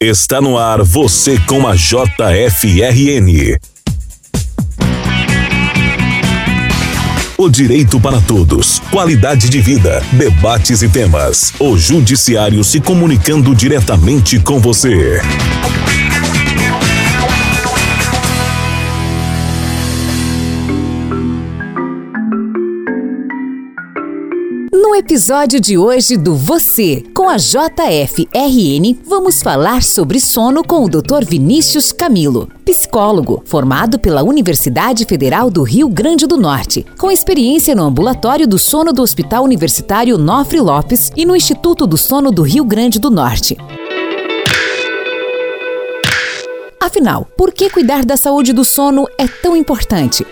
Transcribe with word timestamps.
Está 0.00 0.40
no 0.40 0.56
ar 0.56 0.80
você 0.84 1.36
com 1.40 1.66
a 1.66 1.74
JFRN. 1.74 3.58
O 7.36 7.48
direito 7.48 7.98
para 7.98 8.20
todos, 8.20 8.78
qualidade 8.92 9.48
de 9.48 9.60
vida, 9.60 10.00
debates 10.12 10.82
e 10.82 10.88
temas. 10.88 11.52
O 11.58 11.76
Judiciário 11.76 12.62
se 12.62 12.78
comunicando 12.78 13.52
diretamente 13.56 14.38
com 14.38 14.60
você. 14.60 15.20
Episódio 25.08 25.58
de 25.58 25.78
hoje 25.78 26.18
do 26.18 26.34
Você, 26.34 27.02
com 27.14 27.30
a 27.30 27.38
JFRN, 27.38 28.94
vamos 29.06 29.42
falar 29.42 29.82
sobre 29.82 30.20
sono 30.20 30.62
com 30.62 30.84
o 30.84 30.88
Dr. 30.88 31.24
Vinícius 31.26 31.92
Camilo, 31.92 32.46
psicólogo, 32.62 33.42
formado 33.46 33.98
pela 33.98 34.22
Universidade 34.22 35.06
Federal 35.06 35.50
do 35.50 35.62
Rio 35.62 35.88
Grande 35.88 36.26
do 36.26 36.36
Norte, 36.36 36.84
com 36.98 37.10
experiência 37.10 37.74
no 37.74 37.84
ambulatório 37.84 38.46
do 38.46 38.58
sono 38.58 38.92
do 38.92 39.00
Hospital 39.00 39.44
Universitário 39.44 40.18
Nofre 40.18 40.60
Lopes 40.60 41.10
e 41.16 41.24
no 41.24 41.34
Instituto 41.34 41.86
do 41.86 41.96
Sono 41.96 42.30
do 42.30 42.42
Rio 42.42 42.66
Grande 42.66 42.98
do 42.98 43.10
Norte. 43.10 43.56
Afinal, 46.78 47.26
por 47.34 47.50
que 47.50 47.70
cuidar 47.70 48.04
da 48.04 48.18
saúde 48.18 48.52
do 48.52 48.62
sono 48.62 49.06
é 49.16 49.26
tão 49.26 49.56
importante? 49.56 50.26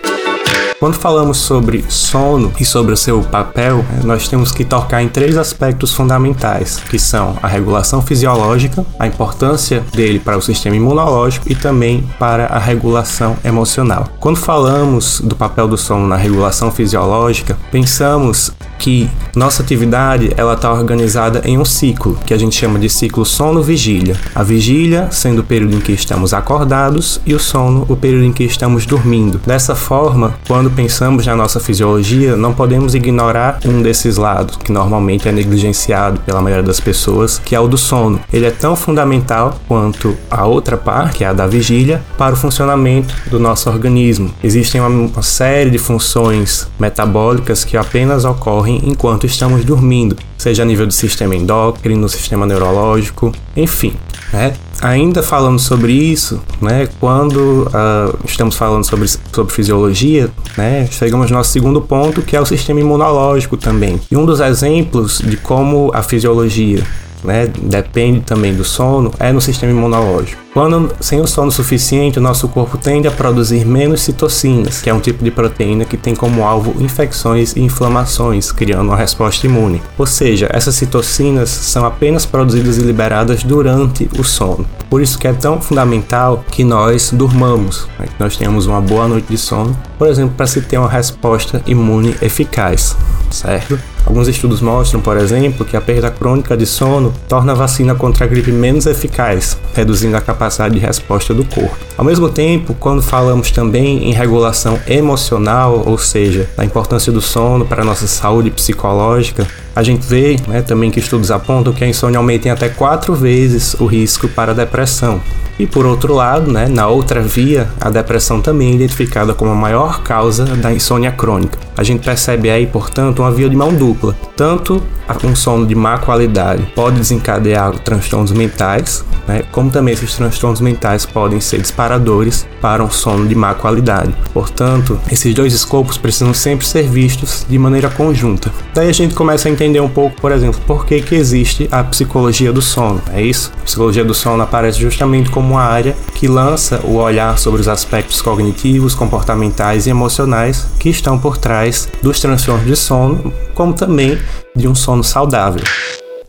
Quando 0.79 0.93
falamos 0.93 1.37
sobre 1.37 1.83
sono 1.89 2.53
e 2.59 2.63
sobre 2.63 2.93
o 2.93 2.97
seu 2.97 3.23
papel, 3.23 3.83
nós 4.03 4.27
temos 4.27 4.51
que 4.51 4.63
tocar 4.63 5.01
em 5.01 5.09
três 5.09 5.35
aspectos 5.35 5.91
fundamentais, 5.91 6.77
que 6.87 6.99
são 6.99 7.35
a 7.41 7.47
regulação 7.47 7.99
fisiológica, 7.99 8.85
a 8.99 9.07
importância 9.07 9.83
dele 9.91 10.19
para 10.19 10.37
o 10.37 10.41
sistema 10.41 10.75
imunológico 10.75 11.51
e 11.51 11.55
também 11.55 12.07
para 12.19 12.45
a 12.45 12.59
regulação 12.59 13.35
emocional. 13.43 14.07
Quando 14.19 14.37
falamos 14.37 15.19
do 15.19 15.35
papel 15.35 15.67
do 15.67 15.79
sono 15.79 16.07
na 16.07 16.15
regulação 16.15 16.69
fisiológica, 16.71 17.57
pensamos 17.71 18.51
que 18.77 19.09
nossa 19.35 19.61
atividade 19.61 20.31
ela 20.37 20.53
está 20.53 20.71
organizada 20.71 21.41
em 21.45 21.57
um 21.57 21.65
ciclo 21.65 22.17
que 22.25 22.33
a 22.33 22.37
gente 22.37 22.55
chama 22.55 22.79
de 22.79 22.89
ciclo 22.89 23.25
sono-vigília. 23.25 24.15
A 24.33 24.43
vigília 24.43 25.09
sendo 25.11 25.39
o 25.39 25.43
período 25.43 25.77
em 25.77 25.79
que 25.79 25.91
estamos 25.91 26.33
acordados 26.33 27.21
e 27.25 27.33
o 27.33 27.39
sono 27.39 27.85
o 27.87 27.95
período 27.95 28.25
em 28.25 28.33
que 28.33 28.43
estamos 28.43 28.85
dormindo. 28.85 29.39
Dessa 29.45 29.75
forma, 29.75 30.35
quando 30.47 30.71
pensamos 30.71 31.25
na 31.25 31.35
nossa 31.35 31.59
fisiologia, 31.59 32.35
não 32.35 32.53
podemos 32.53 32.95
ignorar 32.95 33.59
um 33.65 33.81
desses 33.81 34.17
lados 34.17 34.57
que 34.57 34.71
normalmente 34.71 35.27
é 35.27 35.31
negligenciado 35.31 36.19
pela 36.21 36.41
maioria 36.41 36.63
das 36.63 36.79
pessoas, 36.79 37.39
que 37.43 37.55
é 37.55 37.59
o 37.59 37.67
do 37.67 37.77
sono. 37.77 38.19
Ele 38.31 38.45
é 38.45 38.51
tão 38.51 38.75
fundamental 38.75 39.59
quanto 39.67 40.15
a 40.29 40.45
outra 40.45 40.77
parte, 40.77 41.23
é 41.23 41.27
a 41.27 41.33
da 41.33 41.47
vigília, 41.47 42.01
para 42.17 42.33
o 42.33 42.37
funcionamento 42.37 43.13
do 43.29 43.39
nosso 43.39 43.69
organismo. 43.69 44.31
Existem 44.43 44.81
uma, 44.81 44.89
uma 44.89 45.21
série 45.21 45.69
de 45.69 45.77
funções 45.77 46.67
metabólicas 46.79 47.63
que 47.63 47.77
apenas 47.77 48.25
ocorrem 48.25 48.66
ocorrem 48.67 48.81
enquanto 48.83 49.25
estamos 49.25 49.63
dormindo, 49.63 50.17
seja 50.37 50.63
a 50.63 50.65
nível 50.65 50.85
do 50.85 50.93
sistema 50.93 51.35
endócrino, 51.35 52.07
sistema 52.09 52.45
neurológico, 52.45 53.31
enfim. 53.55 53.93
Né? 54.31 54.53
Ainda 54.81 55.23
falando 55.23 55.57
sobre 55.57 55.93
isso, 55.93 56.41
né, 56.61 56.87
quando 56.99 57.63
uh, 57.67 58.17
estamos 58.25 58.55
falando 58.55 58.83
sobre, 58.83 59.07
sobre 59.07 59.53
fisiologia, 59.53 60.29
né, 60.57 60.87
chegamos 60.91 61.31
ao 61.31 61.37
nosso 61.37 61.51
segundo 61.51 61.81
ponto, 61.81 62.21
que 62.21 62.35
é 62.35 62.41
o 62.41 62.45
sistema 62.45 62.79
imunológico 62.79 63.55
também. 63.55 63.99
E 64.11 64.17
um 64.17 64.25
dos 64.25 64.39
exemplos 64.39 65.19
de 65.19 65.37
como 65.37 65.89
a 65.93 66.03
fisiologia 66.03 66.83
né, 67.27 67.45
depende 67.61 68.21
também 68.21 68.55
do 68.55 68.63
sono, 68.63 69.11
é 69.19 69.33
no 69.33 69.41
sistema 69.41 69.71
imunológico. 69.71 70.41
Quando 70.53 70.91
sem 70.99 71.19
o 71.19 71.27
sono 71.27 71.51
suficiente, 71.51 72.17
o 72.17 72.21
nosso 72.21 72.47
corpo 72.47 72.77
tende 72.77 73.07
a 73.07 73.11
produzir 73.11 73.65
menos 73.65 74.01
citocinas, 74.01 74.81
que 74.81 74.89
é 74.89 74.93
um 74.93 74.99
tipo 74.99 75.23
de 75.23 75.29
proteína 75.29 75.85
que 75.85 75.97
tem 75.97 76.15
como 76.15 76.43
alvo 76.43 76.81
infecções 76.81 77.55
e 77.55 77.59
inflamações, 77.59 78.51
criando 78.51 78.87
uma 78.87 78.95
resposta 78.95 79.45
imune. 79.45 79.83
Ou 79.97 80.05
seja, 80.05 80.49
essas 80.51 80.73
citocinas 80.73 81.49
são 81.49 81.85
apenas 81.85 82.25
produzidas 82.25 82.77
e 82.77 82.81
liberadas 82.81 83.43
durante 83.43 84.09
o 84.17 84.23
sono. 84.23 84.65
Por 84.89 85.01
isso 85.01 85.19
que 85.19 85.27
é 85.27 85.33
tão 85.33 85.61
fundamental 85.61 86.43
que 86.49 86.63
nós 86.63 87.11
durmamos, 87.13 87.87
né? 87.99 88.07
que 88.07 88.19
nós 88.19 88.37
tenhamos 88.37 88.65
uma 88.65 88.81
boa 88.81 89.07
noite 89.07 89.27
de 89.29 89.37
sono, 89.37 89.77
por 89.99 90.07
exemplo, 90.07 90.33
para 90.35 90.47
se 90.47 90.61
ter 90.61 90.77
uma 90.77 90.89
resposta 90.89 91.61
imune 91.67 92.15
eficaz, 92.21 92.95
certo? 93.29 93.77
Alguns 94.07 94.29
estudos 94.29 94.61
mostram, 94.61 95.01
por 95.01 95.17
exemplo, 95.17 95.65
que 95.65 95.75
a 95.75 95.81
perda 95.81 96.09
crônica 96.09 96.55
de 96.55 96.65
sono 96.65 97.13
torna 97.27 97.51
a 97.51 97.55
vacina 97.55 97.93
contra 97.93 98.23
a 98.23 98.27
gripe 98.27 98.53
menos 98.53 98.85
eficaz, 98.85 99.57
reduzindo 99.75 100.15
a 100.15 100.21
capacidade 100.21 100.75
de 100.75 100.79
resposta 100.79 101.33
do 101.33 101.43
corpo. 101.43 101.75
Ao 101.97 102.05
mesmo 102.05 102.29
tempo, 102.29 102.73
quando 102.79 103.01
falamos 103.01 103.51
também 103.51 104.09
em 104.09 104.13
regulação 104.13 104.79
emocional, 104.87 105.83
ou 105.85 105.97
seja, 105.97 106.49
da 106.55 106.63
importância 106.63 107.11
do 107.11 107.19
sono 107.19 107.65
para 107.65 107.81
a 107.81 107.85
nossa 107.85 108.07
saúde 108.07 108.49
psicológica, 108.49 109.45
a 109.77 109.83
gente 109.83 110.07
vê 110.07 110.37
né, 110.47 110.63
também 110.63 110.89
que 110.89 110.97
estudos 110.97 111.29
apontam 111.29 111.71
que 111.71 111.83
a 111.83 111.87
insônia 111.87 112.17
aumenta 112.17 112.47
em 112.47 112.51
até 112.51 112.67
quatro 112.67 113.13
vezes 113.13 113.75
o 113.75 113.85
risco 113.85 114.27
para 114.27 114.51
depressão. 114.51 115.21
E 115.59 115.67
por 115.67 115.85
outro 115.85 116.15
lado, 116.15 116.51
né, 116.51 116.67
na 116.67 116.87
outra 116.87 117.21
via, 117.21 117.69
a 117.79 117.91
depressão 117.91 118.41
também 118.41 118.71
é 118.71 118.73
identificada 118.73 119.35
como 119.35 119.51
a 119.51 119.55
maior 119.55 120.01
causa 120.01 120.45
da 120.45 120.73
insônia 120.73 121.11
crônica. 121.11 121.59
A 121.77 121.83
gente 121.83 122.03
percebe 122.03 122.49
aí, 122.49 122.65
portanto, 122.65 123.19
uma 123.19 123.29
via 123.29 123.47
de 123.47 123.55
mão 123.55 123.71
dupla. 123.71 124.15
Tanto 124.35 124.81
um 125.25 125.35
sono 125.35 125.65
de 125.65 125.75
má 125.75 125.97
qualidade 125.97 126.63
pode 126.75 126.97
desencadear 126.97 127.77
transtornos 127.79 128.31
mentais, 128.31 129.05
né, 129.27 129.43
como 129.51 129.69
também 129.69 129.93
esses 129.93 130.15
transtornos 130.15 130.61
mentais 130.61 131.05
podem 131.05 131.39
ser 131.39 131.61
disparadores 131.61 132.47
para 132.61 132.83
um 132.83 132.89
sono 132.89 133.27
de 133.27 133.35
má 133.35 133.53
qualidade. 133.53 134.13
Portanto, 134.33 134.99
esses 135.11 135.33
dois 135.33 135.53
escopos 135.53 135.97
precisam 135.97 136.33
sempre 136.33 136.65
ser 136.65 136.83
vistos 136.83 137.45
de 137.47 137.57
maneira 137.57 137.89
conjunta. 137.89 138.51
Daí 138.73 138.89
a 138.89 138.93
gente 138.93 139.13
começa 139.13 139.47
a 139.47 139.51
entender 139.51 139.79
um 139.79 139.89
pouco, 139.89 140.19
por 140.19 140.31
exemplo, 140.31 140.59
por 140.65 140.85
que, 140.85 141.01
que 141.01 141.15
existe 141.15 141.67
a 141.71 141.83
psicologia 141.83 142.51
do 142.51 142.61
sono. 142.61 143.01
É 143.13 143.21
isso? 143.21 143.51
A 143.61 143.63
psicologia 143.63 144.03
do 144.03 144.13
sono 144.13 144.43
aparece 144.43 144.79
justamente 144.79 145.29
como 145.29 145.53
uma 145.53 145.63
área 145.63 145.95
que 146.15 146.27
lança 146.27 146.81
o 146.83 146.95
olhar 146.95 147.37
sobre 147.37 147.61
os 147.61 147.67
aspectos 147.67 148.21
cognitivos, 148.21 148.95
comportamentais 148.95 149.87
e 149.87 149.89
emocionais 149.89 150.67
que 150.79 150.89
estão 150.89 151.17
por 151.17 151.37
trás 151.37 151.89
dos 152.01 152.19
transtornos 152.19 152.65
de 152.65 152.75
sono, 152.75 153.33
como 153.53 153.73
também 153.73 154.17
de 154.57 154.67
um 154.67 154.75
sono 154.75 155.03
saudável. 155.03 155.63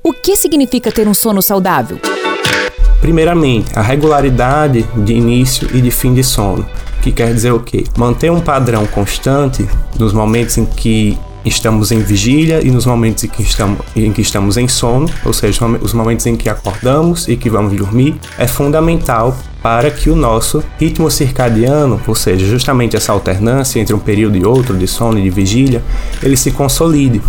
O 0.05 0.13
que 0.13 0.37
significa 0.37 0.93
ter 0.93 1.09
um 1.09 1.15
sono 1.15 1.41
saudável? 1.41 1.99
Primeiramente, 3.01 3.71
a 3.75 3.81
regularidade 3.81 4.87
de 4.97 5.15
início 5.15 5.69
e 5.75 5.81
de 5.81 5.91
fim 5.91 6.13
de 6.13 6.23
sono, 6.23 6.67
que 7.01 7.11
quer 7.11 7.33
dizer 7.33 7.53
o 7.53 7.61
quê? 7.61 7.85
Manter 7.97 8.31
um 8.31 8.41
padrão 8.41 8.87
constante 8.87 9.67
nos 9.99 10.13
momentos 10.13 10.59
em 10.59 10.67
que 10.67 11.19
estamos 11.45 11.91
em 11.91 12.01
vigília 12.01 12.61
e 12.65 12.71
nos 12.71 12.85
momentos 12.85 13.25
em 13.25 13.29
que 13.29 13.43
estamos 13.43 13.79
em, 13.97 14.13
que 14.13 14.21
estamos 14.21 14.57
em 14.57 14.69
sono, 14.69 15.09
ou 15.25 15.33
seja, 15.33 15.65
os 15.81 15.93
momentos 15.93 16.27
em 16.27 16.37
que 16.37 16.49
acordamos 16.49 17.29
e 17.29 17.37
que 17.37 17.49
vamos 17.49 17.73
dormir, 17.77 18.17
é 18.37 18.47
fundamental 18.47 19.37
para 19.63 19.91
que 19.91 20.11
o 20.11 20.17
nosso 20.17 20.63
ritmo 20.79 21.11
circadiano, 21.11 22.01
ou 22.07 22.15
seja, 22.15 22.47
justamente 22.47 22.97
essa 22.97 23.13
alternância 23.13 23.81
entre 23.81 23.95
um 23.95 23.99
período 23.99 24.37
e 24.37 24.45
outro 24.45 24.77
de 24.77 24.87
sono 24.87 25.19
e 25.19 25.23
de 25.23 25.31
vigília, 25.31 25.83
ele 26.23 26.37
se 26.37 26.51
consolide, 26.51 27.21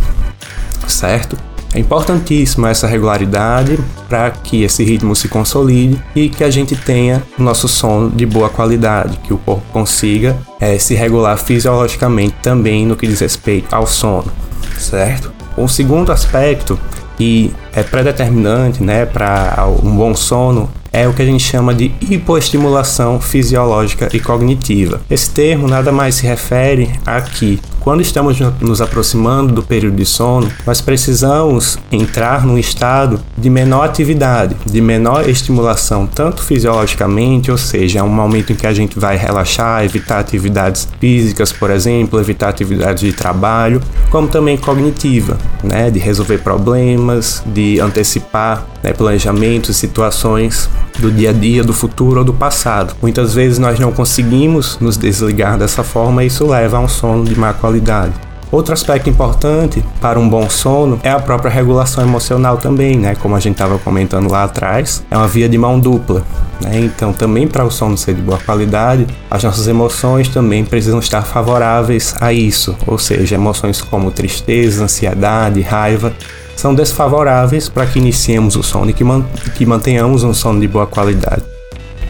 certo? 0.90 1.38
É 1.74 1.80
importantíssima 1.80 2.70
essa 2.70 2.88
regularidade 2.88 3.80
para 4.08 4.32
que 4.32 4.64
esse 4.64 4.84
ritmo 4.84 5.16
se 5.16 5.28
consolide 5.28 6.02
e 6.16 6.28
que 6.28 6.44
a 6.44 6.50
gente 6.50 6.76
tenha 6.76 7.22
o 7.38 7.44
nosso 7.44 7.68
sono 7.68 8.10
de 8.10 8.26
boa 8.26 8.50
qualidade, 8.50 9.18
que 9.18 9.34
o 9.34 9.38
corpo 9.38 9.64
consiga 9.72 10.36
é, 10.60 10.80
se 10.80 10.96
regular 10.96 11.38
fisiologicamente 11.38 12.36
também 12.42 12.88
no 12.88 12.96
que 12.96 13.06
diz 13.06 13.20
respeito 13.20 13.74
ao 13.74 13.86
sono, 13.86 14.32
certo? 14.80 15.32
Um 15.56 15.68
segundo 15.68 16.12
aspecto 16.12 16.80
que 17.18 17.54
é 17.74 17.84
predeterminante 17.84 18.82
né, 18.82 19.06
para 19.06 19.68
um 19.84 19.96
bom 19.96 20.16
sono 20.16 20.70
é 20.92 21.08
o 21.08 21.14
que 21.14 21.22
a 21.22 21.26
gente 21.26 21.44
chama 21.44 21.74
de 21.74 21.92
hipoestimulação 22.02 23.20
fisiológica 23.20 24.10
e 24.12 24.20
cognitiva. 24.20 25.02
Esse 25.10 25.30
termo 25.30 25.68
nada 25.68 25.92
mais 25.92 26.16
se 26.16 26.26
refere 26.26 26.90
a 27.06 27.22
que 27.22 27.60
quando 27.80 28.02
estamos 28.02 28.40
nos 28.60 28.82
aproximando 28.82 29.54
do 29.54 29.64
período 29.64 29.96
de 29.96 30.06
sono, 30.06 30.52
nós 30.66 30.82
precisamos 30.82 31.78
entrar 31.92 32.46
num 32.46 32.58
estado 32.58 33.20
de 33.38 33.50
menor 33.50 33.86
atividade, 33.86 34.56
de 34.66 34.82
menor 34.82 35.28
estimulação, 35.30 36.06
tanto 36.06 36.44
fisiologicamente, 36.44 37.52
ou 37.52 37.58
seja, 37.58 38.00
é 38.00 38.04
um 38.04 38.10
momento 38.10 38.54
em 38.54 38.56
que 38.56 38.68
a 38.68 38.74
gente 38.74 39.00
vai 39.00 39.18
relaxar, 39.18 39.84
evitar 39.84 40.20
atividades 40.20 40.88
físicas, 41.00 41.52
por 41.52 41.72
exemplo, 41.72 42.20
evitar 42.20 42.50
atividades 42.50 43.04
de 43.04 43.14
trabalho, 43.14 43.82
como 44.10 44.28
também 44.28 44.58
cognitiva, 44.58 45.38
né, 45.64 45.90
de 45.90 46.00
resolver 46.00 46.40
problemas, 46.40 47.44
de 47.46 47.80
antecipar 47.80 48.66
né, 48.84 48.94
planejamentos, 48.94 49.76
situações 49.78 50.70
do 51.00 51.12
dia 51.12 51.32
a 51.32 51.34
dia, 51.34 51.64
do 51.64 51.74
futuro 51.74 52.20
ou 52.20 52.26
do 52.26 52.34
passado. 52.34 52.96
Muitas 53.02 53.34
vezes 53.34 53.58
nós 53.58 53.80
não 53.80 53.92
conseguimos 53.92 54.78
nos 54.80 54.98
desligar 54.98 55.58
dessa 55.58 55.84
forma 55.84 56.24
e 56.24 56.28
isso 56.28 56.46
leva 56.48 56.78
a 56.78 56.80
um 56.80 56.88
sono 56.88 57.24
de 57.24 57.38
má 57.38 57.54
qualidade. 57.54 58.29
Outro 58.52 58.74
aspecto 58.74 59.08
importante 59.10 59.84
para 60.02 60.20
um 60.20 60.28
bom 60.28 60.50
sono 60.50 61.00
é 61.04 61.10
a 61.12 61.20
própria 61.20 61.52
regulação 61.52 62.04
emocional 62.04 62.58
também, 62.58 62.98
né? 62.98 63.16
Como 63.16 63.36
a 63.36 63.40
gente 63.40 63.54
estava 63.54 63.78
comentando 63.78 64.32
lá 64.32 64.44
atrás, 64.44 65.04
é 65.12 65.16
uma 65.16 65.28
via 65.28 65.48
de 65.48 65.58
mão 65.58 65.80
dupla. 65.80 66.24
Né? 66.60 66.80
Então, 66.80 67.14
também 67.14 67.48
para 67.48 67.64
o 67.64 67.70
sono 67.70 67.96
ser 67.96 68.16
de 68.16 68.22
boa 68.22 68.40
qualidade, 68.40 69.06
as 69.30 69.44
nossas 69.44 69.68
emoções 69.68 70.28
também 70.30 70.66
precisam 70.66 70.98
estar 71.00 71.22
favoráveis 71.22 72.16
a 72.20 72.34
isso, 72.34 72.76
ou 72.88 72.98
seja, 72.98 73.36
emoções 73.36 73.82
como 73.82 74.10
tristeza, 74.10 74.84
ansiedade, 74.84 75.62
raiva 75.62 76.12
são 76.56 76.76
desfavoráveis 76.76 77.70
para 77.70 77.86
que 77.86 78.00
iniciemos 78.00 78.58
o 78.58 78.64
sono 78.64 78.90
e 78.90 78.94
que, 78.94 79.04
man 79.04 79.24
que 79.56 79.66
mantenhamos 79.66 80.24
um 80.24 80.34
sono 80.34 80.60
de 80.60 80.68
boa 80.68 80.86
qualidade, 80.86 81.44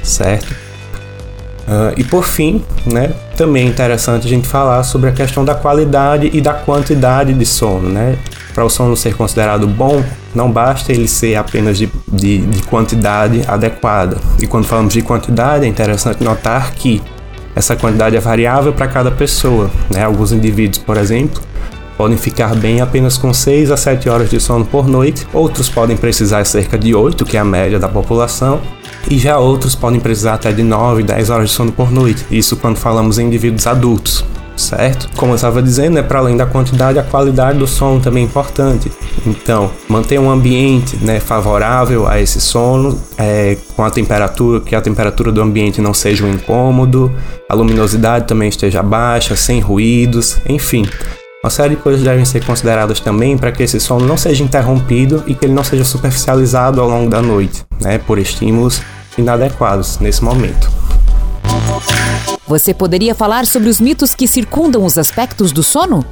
certo? 0.01 0.68
Uh, 1.69 1.93
e 1.97 2.03
por 2.03 2.23
fim, 2.23 2.63
né, 2.91 3.13
também 3.37 3.67
é 3.67 3.69
interessante 3.69 4.25
a 4.25 4.29
gente 4.29 4.47
falar 4.47 4.81
sobre 4.81 5.07
a 5.07 5.13
questão 5.13 5.45
da 5.45 5.53
qualidade 5.53 6.27
e 6.33 6.41
da 6.41 6.51
quantidade 6.51 7.31
de 7.31 7.45
sono. 7.45 7.87
Né? 7.89 8.17
Para 8.55 8.65
o 8.65 8.69
sono 8.69 8.97
ser 8.97 9.15
considerado 9.15 9.67
bom, 9.67 10.03
não 10.33 10.51
basta 10.51 10.91
ele 10.91 11.07
ser 11.07 11.35
apenas 11.35 11.77
de, 11.77 11.87
de, 12.07 12.39
de 12.39 12.63
quantidade 12.63 13.43
adequada. 13.47 14.17
E 14.41 14.47
quando 14.47 14.65
falamos 14.65 14.93
de 14.93 15.03
quantidade, 15.03 15.63
é 15.63 15.67
interessante 15.67 16.23
notar 16.23 16.73
que 16.73 16.99
essa 17.55 17.75
quantidade 17.75 18.15
é 18.15 18.19
variável 18.19 18.73
para 18.73 18.87
cada 18.87 19.11
pessoa. 19.11 19.69
Né? 19.93 20.03
Alguns 20.03 20.31
indivíduos, 20.31 20.79
por 20.79 20.97
exemplo, 20.97 21.39
podem 21.95 22.17
ficar 22.17 22.55
bem 22.55 22.81
apenas 22.81 23.15
com 23.15 23.31
6 23.31 23.69
a 23.69 23.77
7 23.77 24.09
horas 24.09 24.29
de 24.31 24.39
sono 24.39 24.65
por 24.65 24.87
noite, 24.87 25.27
outros 25.31 25.69
podem 25.69 25.95
precisar 25.95 26.45
cerca 26.45 26.79
de 26.79 26.95
8, 26.95 27.25
que 27.25 27.37
é 27.37 27.39
a 27.39 27.45
média 27.45 27.77
da 27.77 27.89
população, 27.89 28.59
e 29.09 29.17
já 29.17 29.37
outros 29.37 29.75
podem 29.75 29.99
precisar 29.99 30.33
até 30.33 30.51
de 30.51 30.63
9, 30.63 31.03
10 31.03 31.29
horas 31.29 31.49
de 31.49 31.55
sono 31.55 31.71
por 31.71 31.91
noite. 31.91 32.25
Isso 32.31 32.57
quando 32.57 32.77
falamos 32.77 33.19
em 33.19 33.27
indivíduos 33.27 33.67
adultos 33.67 34.25
certo? 34.59 35.09
Como 35.15 35.31
eu 35.31 35.35
estava 35.35 35.61
dizendo, 35.61 35.97
é 35.97 36.03
para 36.03 36.19
além 36.19 36.35
da 36.35 36.45
quantidade, 36.45 36.99
a 36.99 37.03
qualidade 37.03 37.57
do 37.57 37.65
sono 37.65 37.99
também 37.99 38.23
é 38.23 38.25
importante. 38.25 38.91
Então, 39.25 39.71
manter 39.87 40.19
um 40.19 40.29
ambiente 40.29 40.97
né, 40.97 41.19
favorável 41.19 42.07
a 42.07 42.19
esse 42.19 42.39
sono, 42.41 42.99
é, 43.17 43.57
com 43.75 43.83
a 43.83 43.89
temperatura, 43.89 44.59
que 44.59 44.75
a 44.75 44.81
temperatura 44.81 45.31
do 45.31 45.41
ambiente 45.41 45.81
não 45.81 45.93
seja 45.93 46.25
um 46.25 46.33
incômodo, 46.33 47.11
a 47.47 47.55
luminosidade 47.55 48.27
também 48.27 48.49
esteja 48.49 48.83
baixa, 48.83 49.35
sem 49.35 49.59
ruídos, 49.59 50.37
enfim. 50.47 50.85
Uma 51.41 51.49
série 51.49 51.77
de 51.77 51.81
coisas 51.81 52.03
devem 52.03 52.25
ser 52.25 52.43
consideradas 52.43 52.99
também 52.99 53.37
para 53.37 53.49
que 53.49 53.63
esse 53.63 53.79
sono 53.79 54.05
não 54.05 54.17
seja 54.17 54.43
interrompido 54.43 55.23
e 55.25 55.33
que 55.33 55.45
ele 55.45 55.53
não 55.53 55.63
seja 55.63 55.85
superficializado 55.85 56.81
ao 56.81 56.89
longo 56.89 57.09
da 57.09 57.21
noite, 57.21 57.63
né, 57.79 57.97
por 57.97 58.19
estímulos 58.19 58.81
inadequados 59.17 59.99
nesse 59.99 60.21
momento. 60.21 60.69
Você 62.45 62.73
poderia 62.73 63.15
falar 63.15 63.45
sobre 63.45 63.69
os 63.69 63.79
mitos 63.79 64.13
que 64.13 64.27
circundam 64.27 64.83
os 64.83 64.97
aspectos 64.97 65.53
do 65.53 65.63
sono? 65.63 66.03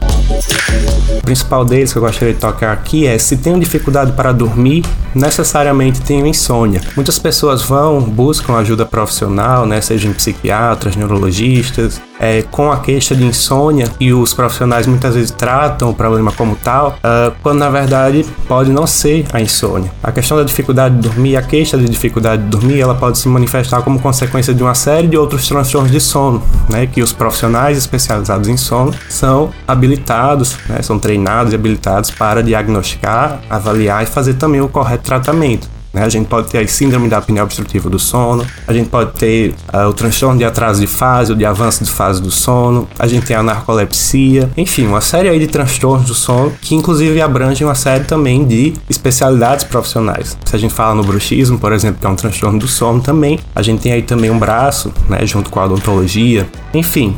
O 1.17 1.21
principal 1.23 1.65
deles 1.65 1.91
que 1.91 1.97
eu 1.97 2.03
gostaria 2.03 2.33
de 2.33 2.39
tocar 2.39 2.71
aqui 2.71 3.05
é 3.05 3.17
se 3.17 3.35
tenho 3.35 3.59
dificuldade 3.59 4.13
para 4.13 4.31
dormir, 4.31 4.85
necessariamente 5.13 5.99
tenho 5.99 6.25
insônia. 6.25 6.79
Muitas 6.95 7.19
pessoas 7.19 7.63
vão, 7.63 7.99
buscam 7.99 8.55
ajuda 8.55 8.85
profissional, 8.85 9.65
né, 9.65 9.81
sejam 9.81 10.13
psiquiatras, 10.13 10.95
neurologistas, 10.95 11.99
é, 12.19 12.41
com 12.43 12.71
a 12.71 12.77
queixa 12.77 13.15
de 13.15 13.23
insônia 13.23 13.87
e 13.99 14.13
os 14.13 14.33
profissionais 14.33 14.87
muitas 14.87 15.15
vezes 15.15 15.31
tratam 15.31 15.89
o 15.89 15.93
problema 15.93 16.31
como 16.31 16.55
tal, 16.55 16.97
uh, 16.97 17.33
quando 17.41 17.59
na 17.59 17.69
verdade 17.69 18.25
pode 18.47 18.71
não 18.71 18.87
ser 18.87 19.25
a 19.33 19.41
insônia. 19.41 19.91
A 20.01 20.11
questão 20.11 20.37
da 20.37 20.43
dificuldade 20.43 20.95
de 20.95 21.01
dormir, 21.01 21.35
a 21.37 21.41
queixa 21.41 21.77
de 21.77 21.85
dificuldade 21.85 22.43
de 22.43 22.49
dormir, 22.49 22.79
ela 22.79 22.95
pode 22.95 23.17
se 23.17 23.27
manifestar 23.27 23.81
como 23.81 23.99
consequência 23.99 24.53
de 24.53 24.63
uma 24.63 24.75
série 24.75 25.07
de 25.07 25.17
outros 25.17 25.47
transtornos 25.47 25.91
de 25.91 25.99
sono, 25.99 26.41
né, 26.69 26.87
que 26.87 27.01
os 27.01 27.11
profissionais 27.11 27.77
especializados 27.77 28.47
em 28.47 28.57
sono 28.57 28.93
são 29.09 29.51
habilitados, 29.67 30.57
né, 30.67 30.81
são 30.81 30.99
treinados 30.99 31.53
e 31.53 31.55
habilitados 31.55 32.11
para 32.11 32.41
diagnosticar, 32.41 33.39
avaliar 33.49 34.03
e 34.03 34.05
fazer 34.05 34.35
também 34.35 34.61
o 34.61 34.67
correto 34.67 35.03
tratamento. 35.03 35.76
Né? 35.97 36.03
A 36.03 36.09
gente 36.09 36.27
pode 36.27 36.47
ter 36.49 36.59
a 36.59 36.67
síndrome 36.67 37.09
da 37.09 37.17
apneia 37.17 37.43
obstrutiva 37.43 37.89
do 37.89 37.97
sono, 37.97 38.45
a 38.67 38.73
gente 38.73 38.87
pode 38.87 39.13
ter 39.13 39.55
uh, 39.73 39.87
o 39.89 39.93
transtorno 39.93 40.37
de 40.37 40.45
atraso 40.45 40.79
de 40.79 40.85
fase 40.85 41.31
ou 41.31 41.37
de 41.37 41.43
avanço 41.43 41.83
de 41.83 41.89
fase 41.89 42.21
do 42.21 42.29
sono, 42.29 42.87
a 42.99 43.07
gente 43.07 43.25
tem 43.25 43.35
a 43.35 43.41
narcolepsia, 43.41 44.49
enfim, 44.55 44.85
uma 44.85 45.01
série 45.01 45.27
aí 45.27 45.39
de 45.39 45.47
transtornos 45.47 46.07
do 46.07 46.13
sono 46.13 46.53
que 46.61 46.75
inclusive 46.75 47.19
abrangem 47.19 47.65
uma 47.65 47.73
série 47.73 48.03
também 48.03 48.45
de 48.45 48.73
especialidades 48.87 49.63
profissionais. 49.63 50.37
Se 50.45 50.55
a 50.55 50.59
gente 50.59 50.73
fala 50.73 50.93
no 50.93 51.03
bruxismo, 51.03 51.57
por 51.57 51.73
exemplo, 51.73 51.99
que 51.99 52.05
é 52.05 52.09
um 52.09 52.15
transtorno 52.15 52.59
do 52.59 52.67
sono 52.67 53.01
também, 53.01 53.39
a 53.55 53.63
gente 53.63 53.81
tem 53.81 53.91
aí 53.91 54.03
também 54.03 54.29
um 54.29 54.37
braço, 54.37 54.93
né, 55.09 55.25
junto 55.25 55.49
com 55.49 55.59
a 55.59 55.65
odontologia, 55.65 56.47
enfim. 56.73 57.17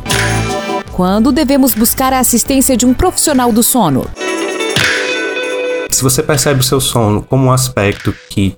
Quando 0.90 1.30
devemos 1.32 1.74
buscar 1.74 2.14
a 2.14 2.18
assistência 2.18 2.76
de 2.76 2.86
um 2.86 2.94
profissional 2.94 3.52
do 3.52 3.62
sono? 3.62 4.06
Se 5.90 6.02
você 6.02 6.22
percebe 6.22 6.60
o 6.60 6.62
seu 6.62 6.80
sono 6.80 7.20
como 7.20 7.46
um 7.46 7.52
aspecto 7.52 8.14
que 8.30 8.56